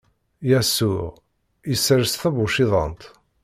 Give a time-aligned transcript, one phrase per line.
[0.49, 1.05] Yasuɛ
[1.73, 3.01] isers tabuciḍant.